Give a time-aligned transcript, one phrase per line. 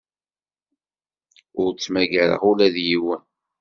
[1.61, 3.21] Ur ttmagareɣ ula d yiwen.